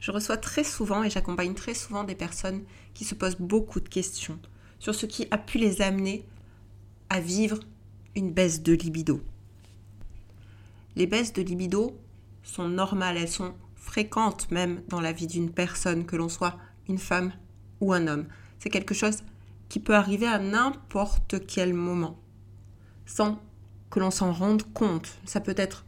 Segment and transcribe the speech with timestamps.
[0.00, 2.64] Je reçois très souvent et j'accompagne très souvent des personnes
[2.94, 4.38] qui se posent beaucoup de questions
[4.78, 6.26] sur ce qui a pu les amener
[7.10, 7.60] à vivre
[8.16, 9.20] une baisse de libido.
[10.96, 11.98] Les baisses de libido
[12.42, 16.56] sont normales, elles sont fréquentes même dans la vie d'une personne, que l'on soit
[16.88, 17.32] une femme
[17.80, 18.26] ou un homme.
[18.58, 19.18] C'est quelque chose
[19.68, 22.18] qui peut arriver à n'importe quel moment,
[23.06, 23.38] sans
[23.90, 25.18] que l'on s'en rende compte.
[25.26, 25.84] Ça peut être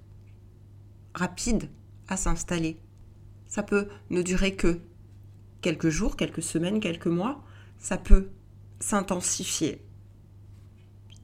[1.14, 1.68] rapide
[2.08, 2.78] à s'installer.
[3.52, 4.80] Ça peut ne durer que
[5.60, 7.44] quelques jours, quelques semaines, quelques mois.
[7.78, 8.30] Ça peut
[8.80, 9.84] s'intensifier.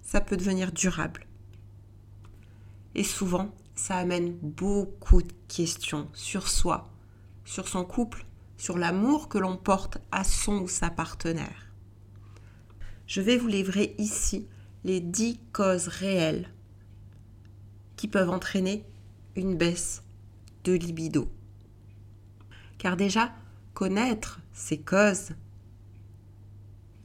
[0.02, 1.26] Ça peut devenir durable.
[2.94, 6.90] Et souvent, ça amène beaucoup de questions sur soi,
[7.46, 8.26] sur son couple,
[8.58, 11.72] sur l'amour que l'on porte à son ou sa partenaire.
[13.06, 14.46] Je vais vous livrer ici
[14.84, 16.52] les 10 causes réelles
[17.96, 18.84] qui peuvent entraîner
[19.34, 20.02] une baisse
[20.64, 21.30] de libido.
[22.78, 23.32] Car déjà,
[23.74, 25.30] connaître ces causes,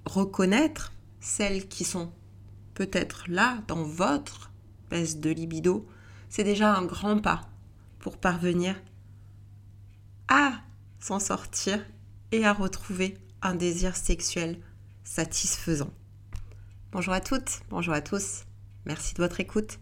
[0.06, 2.11] reconnaître celles qui sont
[2.73, 4.52] peut-être là dans votre
[4.89, 5.88] baisse de libido,
[6.30, 7.50] c'est déjà un grand pas
[8.00, 8.75] pour parvenir
[10.28, 10.53] à
[11.00, 11.83] s'en sortir
[12.31, 14.59] et à retrouver un désir sexuel
[15.03, 15.92] satisfaisant.
[16.92, 18.45] Bonjour à toutes, bonjour à tous,
[18.86, 19.80] merci de votre écoute.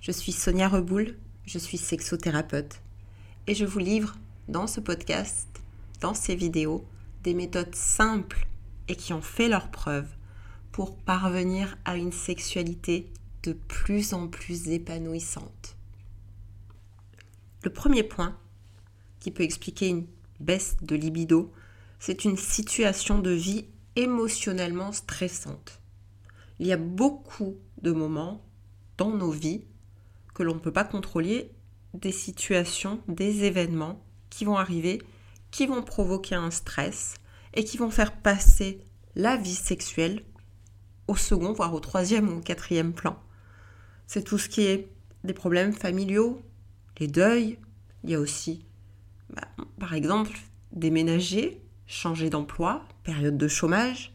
[0.00, 2.80] Je suis Sonia Reboul, je suis sexothérapeute
[3.46, 4.16] et je vous livre
[4.52, 5.48] dans ce podcast,
[6.02, 6.84] dans ces vidéos,
[7.24, 8.46] des méthodes simples
[8.86, 10.06] et qui ont fait leur preuve
[10.72, 13.10] pour parvenir à une sexualité
[13.44, 15.76] de plus en plus épanouissante.
[17.64, 18.36] Le premier point
[19.20, 20.06] qui peut expliquer une
[20.38, 21.50] baisse de libido,
[21.98, 23.64] c'est une situation de vie
[23.96, 25.80] émotionnellement stressante.
[26.58, 28.44] Il y a beaucoup de moments
[28.98, 29.62] dans nos vies
[30.34, 31.50] que l'on ne peut pas contrôler,
[31.94, 35.02] des situations, des événements qui vont arriver,
[35.50, 37.14] qui vont provoquer un stress
[37.54, 38.80] et qui vont faire passer
[39.14, 40.24] la vie sexuelle
[41.06, 43.18] au second, voire au troisième ou au quatrième plan.
[44.06, 44.88] C'est tout ce qui est
[45.24, 46.40] des problèmes familiaux,
[46.98, 47.58] les deuils.
[48.04, 48.64] Il y a aussi,
[49.30, 49.48] bah,
[49.78, 50.38] par exemple,
[50.72, 54.14] déménager, changer d'emploi, période de chômage,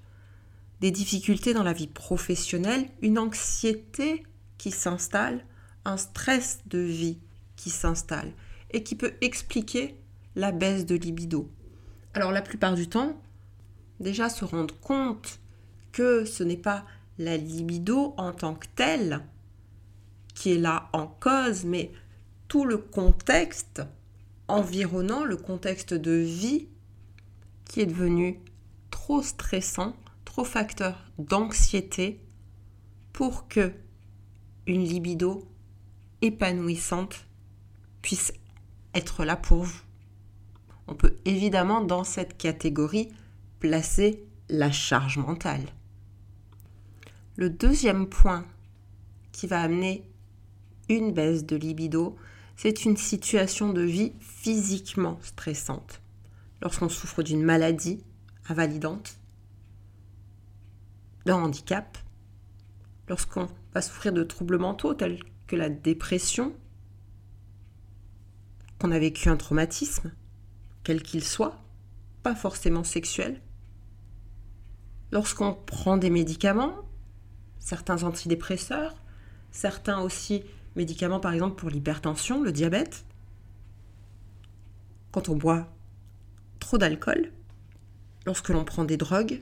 [0.82, 4.24] des difficultés dans la vie professionnelle, une anxiété
[4.58, 5.46] qui s'installe,
[5.86, 7.20] un stress de vie
[7.56, 8.32] qui s'installe
[8.72, 9.96] et qui peut expliquer
[10.38, 11.50] la baisse de libido.
[12.14, 13.20] Alors la plupart du temps,
[14.00, 15.40] déjà se rendre compte
[15.92, 16.86] que ce n'est pas
[17.18, 19.22] la libido en tant que telle
[20.36, 21.92] qui est là en cause, mais
[22.48, 23.82] tout le contexte
[24.48, 26.68] environnant, le contexte de vie
[27.66, 28.40] qui est devenu
[28.92, 32.22] trop stressant, trop facteur d'anxiété
[33.12, 33.74] pour que
[34.68, 35.48] une libido
[36.22, 37.26] épanouissante
[38.04, 38.32] puisse
[38.94, 39.87] être là pour vous.
[40.88, 43.10] On peut évidemment dans cette catégorie
[43.60, 45.66] placer la charge mentale.
[47.36, 48.46] Le deuxième point
[49.32, 50.10] qui va amener
[50.90, 52.16] une baisse de libido,
[52.56, 56.02] c'est une situation de vie physiquement stressante.
[56.62, 58.04] Lorsqu'on souffre d'une maladie
[58.50, 59.20] invalidante,
[61.26, 61.98] d'un handicap,
[63.10, 66.56] lorsqu'on va souffrir de troubles mentaux tels que la dépression,
[68.80, 70.12] qu'on a vécu un traumatisme,
[70.88, 71.60] quel qu'il soit,
[72.24, 73.42] pas forcément sexuel,
[75.12, 76.76] lorsqu'on prend des médicaments,
[77.60, 78.96] certains antidépresseurs,
[79.52, 80.46] certains aussi
[80.78, 83.04] médicaments par exemple pour l'hypertension, le diabète,
[85.12, 85.68] quand on boit
[86.60, 87.34] trop d'alcool,
[88.26, 89.42] lorsque l'on prend des drogues,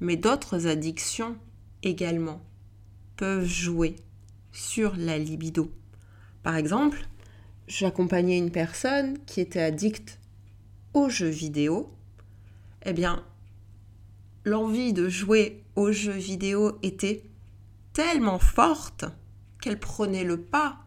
[0.00, 1.36] mais d'autres addictions
[1.84, 2.42] également
[3.16, 3.94] peuvent jouer
[4.50, 5.70] sur la libido.
[6.42, 7.06] Par exemple,
[7.68, 10.18] j'accompagnais une personne qui était addicte
[11.08, 11.92] jeux vidéo.
[12.84, 13.24] Eh bien,
[14.44, 17.22] l'envie de jouer aux jeux vidéo était
[17.92, 19.04] tellement forte
[19.60, 20.78] qu'elle prenait le pas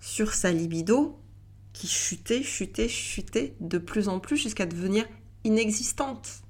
[0.00, 1.18] sur sa libido
[1.72, 5.06] qui chutait, chutait, chutait de plus en plus jusqu'à devenir
[5.44, 6.42] inexistante.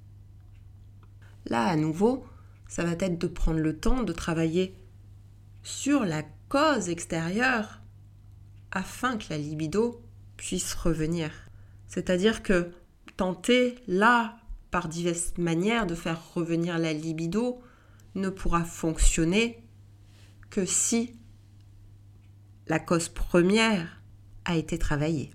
[1.46, 2.24] Là, à nouveau,
[2.68, 4.74] ça va être de prendre le temps de travailler
[5.62, 7.80] sur la cause extérieure
[8.70, 10.00] afin que la libido
[10.36, 11.30] puisse revenir.
[11.86, 12.70] C'est-à-dire que
[13.20, 14.38] tenter là,
[14.70, 17.60] par diverses manières, de faire revenir la libido
[18.14, 19.62] ne pourra fonctionner
[20.48, 21.12] que si
[22.66, 24.00] la cause première
[24.46, 25.30] a été travaillée.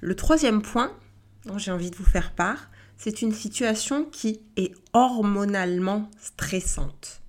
[0.00, 0.96] Le troisième point
[1.44, 7.20] dont j'ai envie de vous faire part, c'est une situation qui est hormonalement stressante.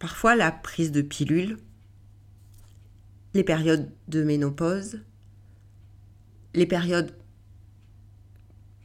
[0.00, 1.56] Parfois la prise de pilules,
[3.32, 4.98] les périodes de ménopause,
[6.54, 7.14] les périodes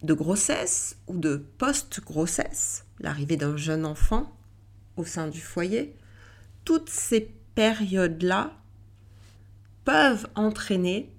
[0.04, 4.36] de grossesse ou de post-grossesse, l'arrivée d'un jeune enfant
[4.96, 5.96] au sein du foyer,
[6.66, 8.54] toutes ces périodes-là
[9.86, 11.10] peuvent entraîner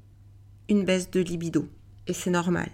[0.69, 1.69] une baisse de libido.
[2.07, 2.71] Et c'est normal.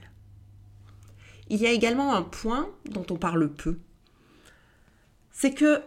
[1.48, 3.78] Il y a également un point dont on parle peu.
[5.30, 5.82] C'est que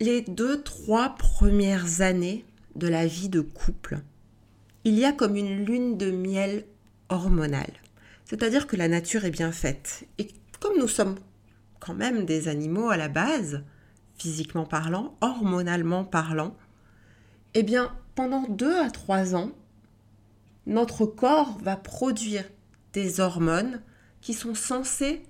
[0.00, 2.44] les deux, trois premières années
[2.76, 4.00] de la vie de couple,
[4.84, 6.64] il y a comme une lune de miel
[7.08, 7.72] hormonale.
[8.28, 10.06] C'est-à-dire que la nature est bien faite.
[10.18, 10.28] Et
[10.60, 11.16] comme nous sommes
[11.80, 13.62] quand même des animaux à la base,
[14.18, 16.54] physiquement parlant, hormonalement parlant,
[17.54, 19.52] eh bien, pendant deux à trois ans,
[20.66, 22.44] notre corps va produire
[22.92, 23.80] des hormones
[24.20, 25.22] qui sont censées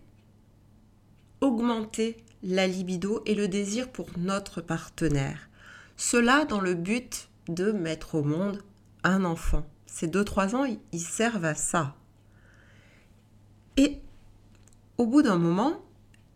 [1.40, 5.48] augmenter la libido et le désir pour notre partenaire.
[5.96, 8.64] Cela dans le but de mettre au monde
[9.04, 9.64] un enfant.
[9.86, 11.94] Ces deux trois ans, ils servent à ça.
[14.98, 15.84] Au bout d'un moment,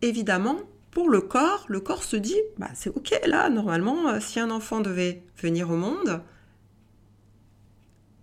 [0.01, 0.57] évidemment,
[0.93, 4.51] pour le corps, le corps se dit, bah, c'est ok là, normalement, euh, si un
[4.51, 6.23] enfant devait venir au monde,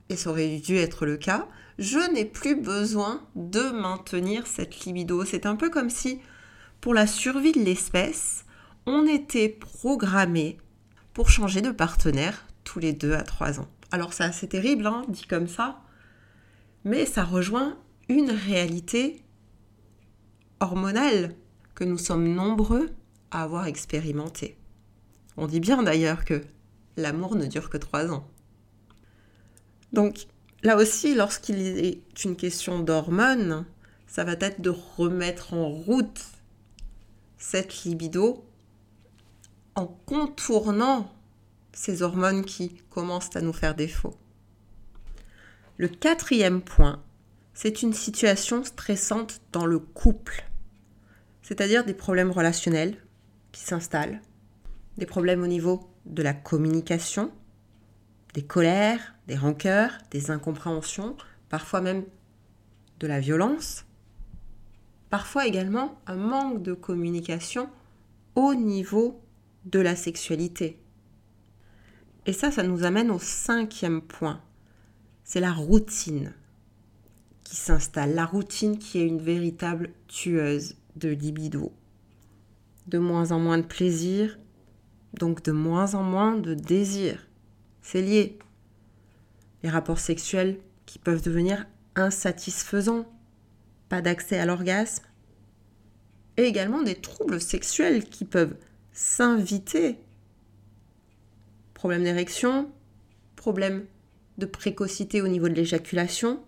[0.10, 1.48] et ça aurait dû être le cas,
[1.78, 5.24] je n'ai plus besoin de maintenir cette libido.
[5.24, 6.20] C'est un peu comme si,
[6.82, 8.46] pour la survie de l'espèce,
[8.86, 10.58] on était programmé
[11.14, 13.68] pour changer de partenaire tous les deux à trois ans.
[13.92, 15.82] Alors c'est assez terrible, hein, dit comme ça,
[16.86, 17.78] mais ça rejoint
[18.08, 19.24] une réalité
[20.60, 21.36] hormonale
[21.76, 22.90] que nous sommes nombreux
[23.32, 24.58] à avoir expérimenté.
[25.38, 26.44] On dit bien d'ailleurs que
[26.98, 28.28] l'amour ne dure que trois ans.
[29.94, 30.28] Donc
[30.64, 33.66] là aussi, lorsqu'il est une question d'hormones,
[34.08, 36.26] ça va être de remettre en route
[37.38, 38.44] cette libido
[39.76, 41.14] en contournant
[41.72, 44.18] ces hormones qui commencent à nous faire défaut.
[45.78, 47.02] Le quatrième point,
[47.54, 50.49] c'est une situation stressante dans le couple,
[51.50, 52.96] c'est-à-dire des problèmes relationnels
[53.52, 54.22] qui s'installent,
[55.00, 57.32] des problèmes au niveau de la communication,
[58.36, 61.18] des colères, des rancœurs, des incompréhensions,
[61.50, 62.06] parfois même
[63.00, 63.86] de la violence,
[65.10, 67.68] parfois également un manque de communication
[68.36, 69.20] au niveau
[69.66, 70.80] de la sexualité.
[72.28, 74.40] Et ça, ça nous amène au cinquième point,
[75.24, 76.32] c'est la routine
[77.44, 81.72] qui s'installe, la routine qui est une véritable tueuse de libido.
[82.88, 84.38] De moins en moins de plaisir,
[85.14, 87.28] donc de moins en moins de désir.
[87.82, 88.38] C'est lié.
[89.64, 91.66] Les rapports sexuels qui peuvent devenir
[91.96, 93.06] insatisfaisants,
[93.90, 95.06] pas d'accès à l'orgasme,
[96.38, 98.56] et également des troubles sexuels qui peuvent
[98.94, 99.98] s'inviter.
[101.74, 102.72] Problème d'érection,
[103.36, 103.86] problème
[104.38, 106.42] de précocité au niveau de l'éjaculation,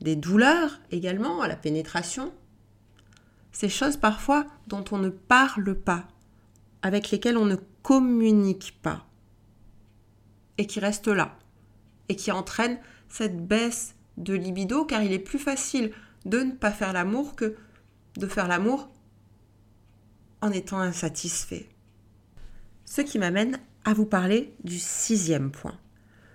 [0.00, 2.32] des douleurs également à la pénétration.
[3.58, 6.06] Ces choses parfois dont on ne parle pas,
[6.82, 9.06] avec lesquelles on ne communique pas,
[10.58, 11.38] et qui restent là,
[12.10, 15.90] et qui entraînent cette baisse de libido, car il est plus facile
[16.26, 17.56] de ne pas faire l'amour que
[18.18, 18.90] de faire l'amour
[20.42, 21.70] en étant insatisfait.
[22.84, 25.78] Ce qui m'amène à vous parler du sixième point.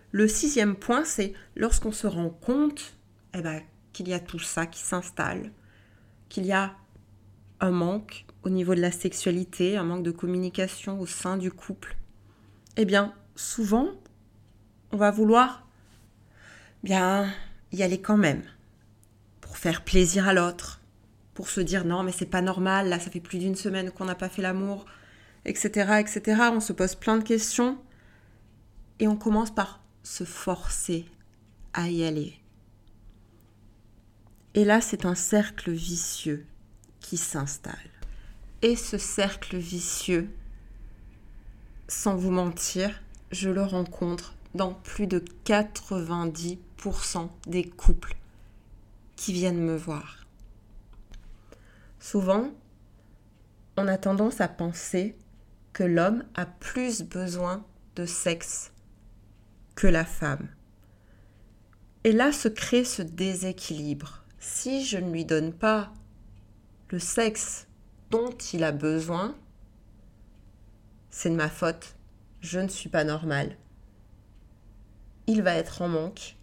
[0.09, 2.97] Le sixième point, c'est lorsqu'on se rend compte
[3.35, 3.61] eh ben,
[3.93, 5.51] qu'il y a tout ça qui s'installe,
[6.27, 6.75] qu'il y a
[7.61, 11.95] un manque au niveau de la sexualité, un manque de communication au sein du couple,
[12.75, 13.89] eh bien, souvent,
[14.91, 15.67] on va vouloir
[16.83, 17.31] bien
[17.71, 18.43] y aller quand même
[19.39, 20.81] pour faire plaisir à l'autre,
[21.33, 24.05] pour se dire non mais c'est pas normal, là ça fait plus d'une semaine qu'on
[24.05, 24.85] n'a pas fait l'amour,
[25.45, 26.41] etc., etc.
[26.51, 27.77] On se pose plein de questions
[28.99, 31.05] et on commence par se forcer
[31.73, 32.41] à y aller.
[34.53, 36.45] Et là, c'est un cercle vicieux
[37.17, 37.75] s'installe.
[38.61, 40.29] Et ce cercle vicieux,
[41.87, 43.01] sans vous mentir,
[43.31, 48.15] je le rencontre dans plus de 90% des couples
[49.15, 50.25] qui viennent me voir.
[51.99, 52.51] Souvent,
[53.77, 55.15] on a tendance à penser
[55.73, 57.65] que l'homme a plus besoin
[57.95, 58.71] de sexe
[59.75, 60.49] que la femme.
[62.03, 65.93] Et là se crée ce déséquilibre si je ne lui donne pas
[66.91, 67.67] le sexe
[68.09, 69.35] dont il a besoin,
[71.09, 71.95] c'est de ma faute.
[72.41, 73.57] Je ne suis pas normale.
[75.27, 76.35] Il va être en manque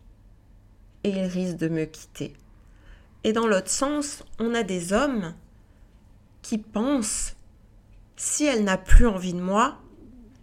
[1.05, 2.35] et il risque de me quitter.
[3.25, 5.35] Et dans l'autre sens, on a des hommes
[6.41, 7.37] qui pensent
[8.17, 9.79] si elle n'a plus envie de moi,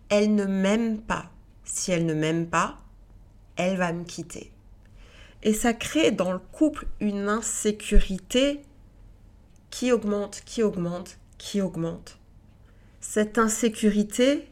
[0.10, 1.32] elle ne m'aime pas.
[1.64, 2.78] Si elle ne m'aime pas,
[3.56, 4.52] elle va me quitter.
[5.42, 8.62] Et ça crée dans le couple une insécurité
[9.70, 12.18] qui augmente, qui augmente, qui augmente.
[13.00, 14.50] Cette insécurité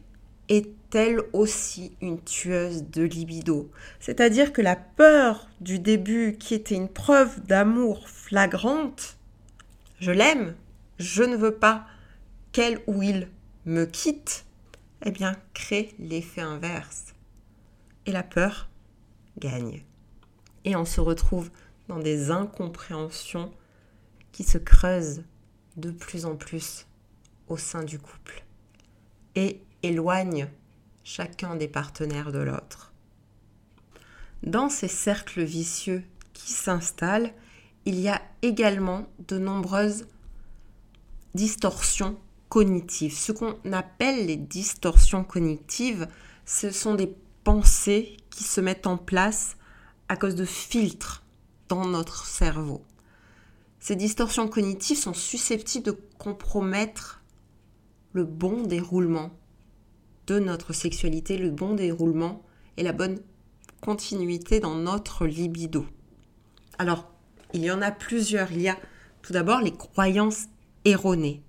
[0.48, 3.70] est elle aussi une tueuse de libido?
[4.00, 9.16] C'est-à-dire que la peur du début, qui était une preuve d'amour flagrante,
[10.00, 10.54] je l'aime,
[10.98, 11.86] je ne veux pas
[12.52, 13.28] qu'elle ou il
[13.64, 14.44] me quitte,
[15.04, 17.14] eh bien, crée l'effet inverse.
[18.06, 18.68] Et la peur
[19.38, 19.82] gagne.
[20.64, 21.50] Et on se retrouve
[21.88, 23.50] dans des incompréhensions
[24.34, 25.22] qui se creusent
[25.76, 26.86] de plus en plus
[27.46, 28.44] au sein du couple
[29.36, 30.48] et éloignent
[31.04, 32.92] chacun des partenaires de l'autre.
[34.42, 37.32] Dans ces cercles vicieux qui s'installent,
[37.84, 40.08] il y a également de nombreuses
[41.34, 43.16] distorsions cognitives.
[43.16, 46.08] Ce qu'on appelle les distorsions cognitives,
[46.44, 47.14] ce sont des
[47.44, 49.56] pensées qui se mettent en place
[50.08, 51.22] à cause de filtres
[51.68, 52.84] dans notre cerveau.
[53.84, 57.22] Ces distorsions cognitives sont susceptibles de compromettre
[58.14, 59.30] le bon déroulement
[60.26, 62.42] de notre sexualité, le bon déroulement
[62.78, 63.18] et la bonne
[63.82, 65.84] continuité dans notre libido.
[66.78, 67.12] Alors,
[67.52, 68.50] il y en a plusieurs.
[68.52, 68.78] Il y a
[69.20, 70.46] tout d'abord les croyances
[70.86, 71.42] erronées.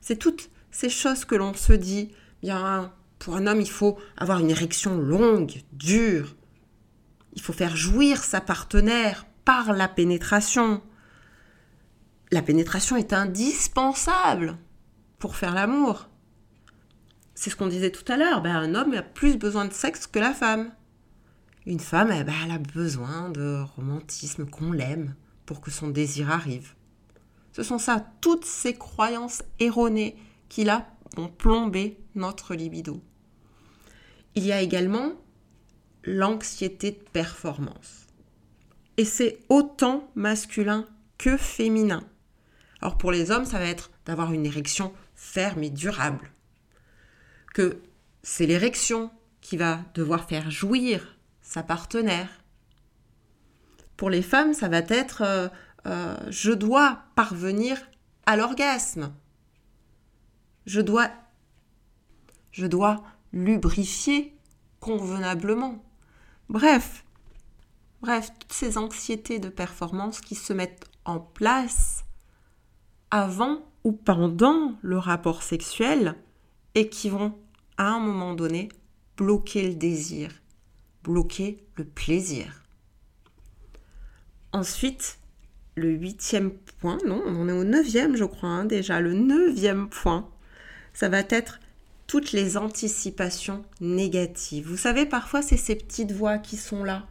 [0.00, 2.10] C'est toutes ces choses que l'on se dit,
[2.42, 6.34] bien, pour un homme, il faut avoir une érection longue, dure.
[7.34, 10.82] Il faut faire jouir sa partenaire par la pénétration.
[12.30, 14.58] La pénétration est indispensable
[15.18, 16.08] pour faire l'amour
[17.38, 20.08] c'est ce qu'on disait tout à l'heure, ben, un homme a plus besoin de sexe
[20.08, 20.72] que la femme.
[21.66, 25.14] Une femme, ben, elle a besoin de romantisme, qu'on l'aime,
[25.46, 26.74] pour que son désir arrive.
[27.52, 30.16] Ce sont ça, toutes ces croyances erronées
[30.48, 33.00] qui là ont plombé notre libido.
[34.34, 35.12] Il y a également
[36.02, 38.08] l'anxiété de performance.
[38.96, 40.86] Et c'est autant masculin
[41.18, 42.02] que féminin.
[42.80, 46.30] Alors pour les hommes, ça va être d'avoir une érection ferme et durable
[47.54, 47.80] que
[48.22, 52.28] c'est l'érection qui va devoir faire jouir sa partenaire.
[53.96, 55.48] Pour les femmes, ça va être euh,
[55.86, 57.78] euh, je dois parvenir
[58.26, 59.12] à l'orgasme.
[60.66, 61.10] Je dois,
[62.52, 64.36] je dois lubrifier
[64.80, 65.82] convenablement.
[66.48, 67.04] Bref,
[68.02, 72.04] bref, toutes ces anxiétés de performance qui se mettent en place
[73.10, 76.14] avant ou pendant le rapport sexuel
[76.74, 77.34] et qui vont
[77.76, 78.68] à un moment donné
[79.16, 80.30] bloquer le désir,
[81.04, 82.64] bloquer le plaisir.
[84.52, 85.18] Ensuite,
[85.74, 89.88] le huitième point, non, on en est au neuvième, je crois, hein, déjà, le neuvième
[89.88, 90.28] point,
[90.92, 91.60] ça va être
[92.06, 94.66] toutes les anticipations négatives.
[94.66, 97.06] Vous savez, parfois, c'est ces petites voix qui sont là.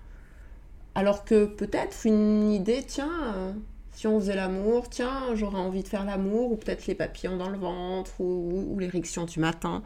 [0.96, 3.54] Alors que peut-être une idée, tiens, euh,
[3.98, 7.50] si on faisait l'amour, tiens, j'aurais envie de faire l'amour, ou peut-être les papillons dans
[7.50, 9.82] le ventre, ou, l'érection du matin.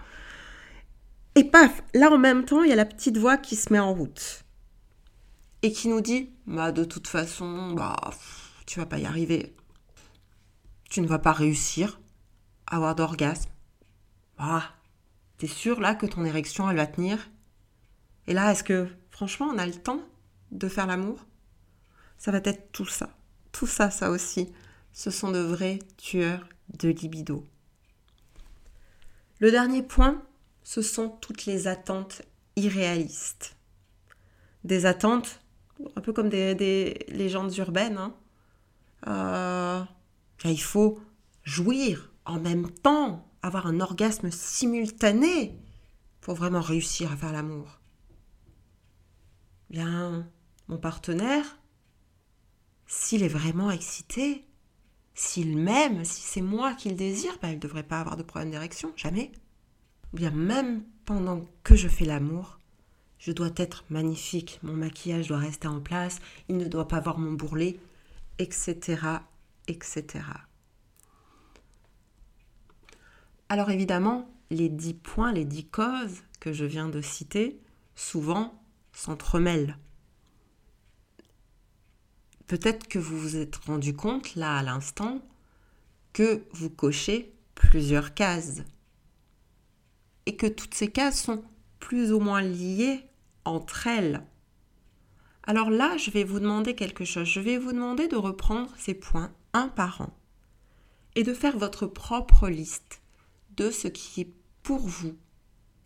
[1.35, 3.79] Et paf, là en même temps, il y a la petite voix qui se met
[3.79, 4.43] en route
[5.61, 7.95] et qui nous dit bah de toute façon, bah
[8.65, 9.55] tu vas pas y arriver.
[10.89, 12.01] Tu ne vas pas réussir
[12.67, 13.49] à avoir d'orgasme.
[14.37, 14.71] Ah,
[15.37, 17.29] t'es sûr là que ton érection elle va tenir?
[18.27, 20.01] Et là, est-ce que franchement on a le temps
[20.51, 21.25] de faire l'amour?
[22.17, 23.09] Ça va être tout ça.
[23.51, 24.51] Tout ça, ça aussi.
[24.93, 27.45] Ce sont de vrais tueurs de libido.
[29.39, 30.21] Le dernier point,
[30.63, 32.21] ce sont toutes les attentes
[32.55, 33.55] irréalistes.
[34.63, 35.41] Des attentes,
[35.95, 37.97] un peu comme des, légendes urbaines.
[37.97, 38.15] Hein.
[39.07, 39.83] Euh,
[40.45, 40.99] il faut
[41.43, 45.59] jouir en même temps, avoir un orgasme simultané
[46.21, 47.79] pour vraiment réussir à faire l'amour.
[49.71, 50.29] Bien,
[50.67, 51.57] mon partenaire,
[52.93, 54.45] s'il est vraiment excité,
[55.13, 58.23] s'il m'aime, si c'est moi qui le désire, ben, il ne devrait pas avoir de
[58.23, 59.31] problème d'érection, jamais
[60.11, 62.59] ou bien même pendant que je fais l'amour,
[63.17, 66.19] je dois être magnifique, mon maquillage doit rester en place,
[66.49, 67.79] il ne doit pas voir mon bourrelet,
[68.39, 68.99] etc.,
[69.69, 70.25] etc.
[73.47, 77.57] Alors évidemment, les dix points, les dix causes que je viens de citer,
[77.95, 79.77] souvent s'entremêlent.
[82.51, 85.21] Peut-être que vous vous êtes rendu compte, là à l'instant,
[86.11, 88.63] que vous cochez plusieurs cases
[90.25, 91.45] et que toutes ces cases sont
[91.79, 93.05] plus ou moins liées
[93.45, 94.25] entre elles.
[95.43, 97.23] Alors là, je vais vous demander quelque chose.
[97.23, 100.13] Je vais vous demander de reprendre ces points un par un
[101.15, 103.01] et de faire votre propre liste
[103.55, 105.15] de ce qui est pour vous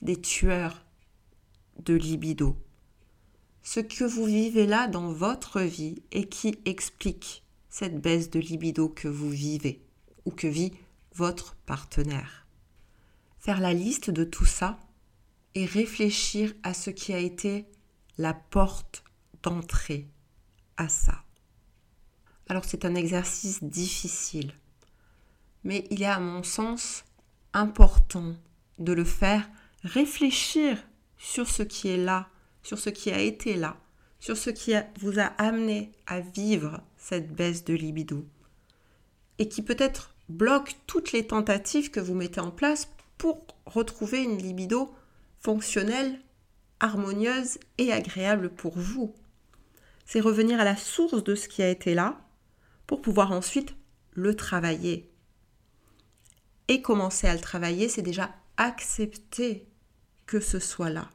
[0.01, 0.83] des tueurs
[1.77, 2.57] de libido.
[3.65, 8.87] Ce que vous vivez là dans votre vie et qui explique cette baisse de libido
[8.87, 9.81] que vous vivez.
[10.25, 10.71] ou que vit
[11.13, 12.47] votre partenaire.
[13.39, 14.79] Faire la liste de tout ça
[15.55, 17.65] et réfléchir à ce qui a été
[18.17, 19.03] la porte
[19.43, 20.07] d'entrée
[20.77, 21.23] à ça.
[22.47, 24.53] Alors c'est un exercice difficile,
[25.63, 27.03] mais il est à mon sens
[27.53, 28.35] important
[28.79, 29.47] de le faire
[29.83, 30.77] réfléchir
[31.17, 32.29] sur ce qui est là,
[32.65, 33.77] sur ce qui a été là,
[34.19, 38.25] sur ce qui vous a amené à vivre cette baisse de libido
[39.37, 44.39] et qui peut-être bloque toutes les tentatives que vous mettez en place pour retrouver une
[44.39, 44.91] libido
[45.39, 46.19] fonctionnelle,
[46.79, 49.13] harmonieuse et agréable pour vous.
[50.07, 52.19] C'est revenir à la source de ce qui a été là
[52.87, 53.75] pour pouvoir ensuite
[54.13, 55.11] le travailler.
[56.67, 59.67] Et commencer à le travailler, c'est déjà accepter
[60.25, 61.11] que ce soit là.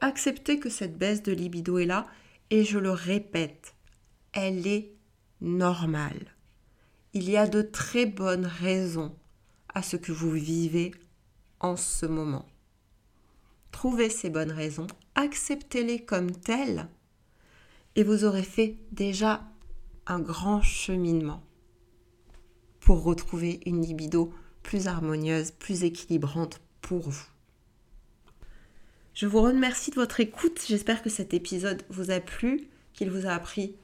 [0.00, 2.06] Accepter que cette baisse de libido est là
[2.50, 3.74] et je le répète,
[4.32, 4.92] elle est
[5.40, 6.34] normale.
[7.12, 9.14] Il y a de très bonnes raisons
[9.72, 10.92] à ce que vous vivez
[11.60, 12.46] en ce moment.
[13.70, 16.88] Trouvez ces bonnes raisons, acceptez-les comme telles
[17.96, 19.44] et vous aurez fait déjà
[20.06, 21.42] un grand cheminement
[22.80, 24.32] pour retrouver une libido
[24.62, 27.33] plus harmonieuse, plus équilibrante pour vous.
[29.14, 30.60] Je vous remercie de votre écoute.
[30.66, 33.76] J'espère que cet épisode vous a plu, qu'il vous a appris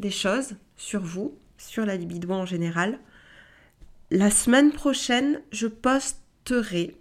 [0.00, 2.98] des choses sur vous, sur la libido en général.
[4.10, 6.96] La semaine prochaine, je posterai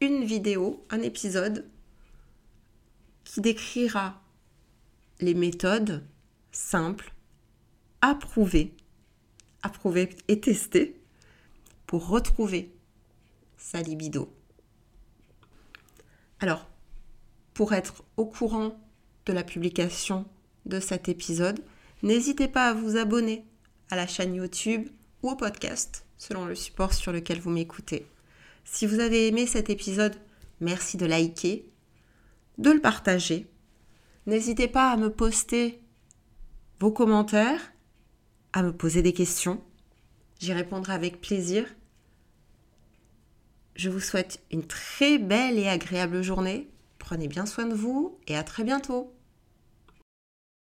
[0.00, 1.64] une vidéo, un épisode
[3.22, 4.20] qui décrira
[5.20, 6.04] les méthodes
[6.50, 7.12] simples,
[8.00, 8.74] approuvées,
[9.62, 11.00] approuvées et testées
[11.86, 12.74] pour retrouver
[13.56, 14.32] sa libido.
[16.40, 16.68] Alors,
[17.56, 18.78] pour être au courant
[19.24, 20.26] de la publication
[20.66, 21.58] de cet épisode,
[22.02, 23.46] n'hésitez pas à vous abonner
[23.88, 24.86] à la chaîne YouTube
[25.22, 28.06] ou au podcast, selon le support sur lequel vous m'écoutez.
[28.66, 30.16] Si vous avez aimé cet épisode,
[30.60, 31.64] merci de liker,
[32.58, 33.46] de le partager.
[34.26, 35.80] N'hésitez pas à me poster
[36.78, 37.72] vos commentaires,
[38.52, 39.64] à me poser des questions.
[40.40, 41.64] J'y répondrai avec plaisir.
[43.76, 46.68] Je vous souhaite une très belle et agréable journée
[47.06, 49.15] Prenez bien soin de vous et à très bientôt